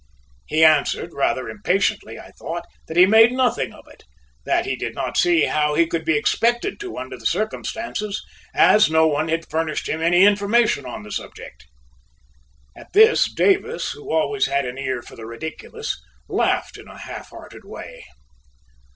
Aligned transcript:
He 0.47 0.63
answered 0.63 1.13
rather 1.13 1.47
impatiently, 1.47 2.19
I 2.19 2.31
thought, 2.31 2.65
that 2.87 2.97
he 2.97 3.05
made 3.05 3.31
nothing 3.31 3.71
of 3.71 3.87
it, 3.87 4.03
that 4.45 4.65
he 4.65 4.75
did 4.75 4.95
not 4.95 5.15
see 5.15 5.43
how 5.43 5.75
he 5.75 5.85
could 5.85 6.05
be 6.05 6.17
expected 6.17 6.79
to 6.79 6.97
under 6.97 7.19
the 7.19 7.25
circumstances, 7.27 8.25
as 8.51 8.89
no 8.89 9.05
one 9.05 9.27
had 9.27 9.47
furnished 9.51 9.87
him 9.87 10.01
any 10.01 10.23
information 10.23 10.87
on 10.87 11.03
the 11.03 11.11
subject. 11.11 11.67
At 12.75 12.93
this 12.93 13.31
Davis, 13.31 13.91
who 13.91 14.11
always 14.11 14.47
had 14.47 14.65
an 14.65 14.79
ear 14.79 15.03
for 15.03 15.15
the 15.15 15.27
ridiculous, 15.27 16.01
laughed 16.27 16.79
in 16.79 16.87
a 16.87 16.97
half 16.97 17.29
hearted 17.29 17.63
way. 17.63 18.03